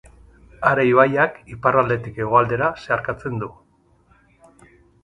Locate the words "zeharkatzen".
2.87-3.39